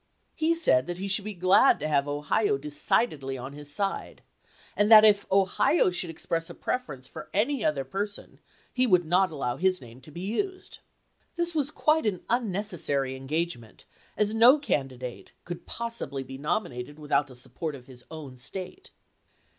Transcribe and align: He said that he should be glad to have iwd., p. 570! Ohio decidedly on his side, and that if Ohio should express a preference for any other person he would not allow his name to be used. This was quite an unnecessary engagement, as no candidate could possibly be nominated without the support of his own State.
He 0.33 0.55
said 0.55 0.87
that 0.87 0.97
he 0.97 1.07
should 1.07 1.25
be 1.25 1.35
glad 1.35 1.79
to 1.79 1.87
have 1.87 2.05
iwd., 2.05 2.23
p. 2.23 2.23
570! 2.23 2.55
Ohio 2.57 2.57
decidedly 2.57 3.37
on 3.37 3.53
his 3.53 3.71
side, 3.71 4.23
and 4.75 4.89
that 4.89 5.05
if 5.05 5.31
Ohio 5.31 5.91
should 5.91 6.09
express 6.09 6.49
a 6.49 6.55
preference 6.55 7.07
for 7.07 7.29
any 7.35 7.63
other 7.63 7.83
person 7.85 8.39
he 8.73 8.87
would 8.87 9.05
not 9.05 9.29
allow 9.29 9.57
his 9.57 9.79
name 9.79 10.01
to 10.01 10.09
be 10.09 10.21
used. 10.21 10.79
This 11.35 11.53
was 11.53 11.69
quite 11.69 12.07
an 12.07 12.23
unnecessary 12.31 13.13
engagement, 13.15 13.85
as 14.17 14.33
no 14.33 14.57
candidate 14.57 15.33
could 15.45 15.67
possibly 15.67 16.23
be 16.23 16.39
nominated 16.39 16.97
without 16.97 17.27
the 17.27 17.35
support 17.35 17.75
of 17.75 17.85
his 17.85 18.03
own 18.09 18.39
State. 18.39 18.89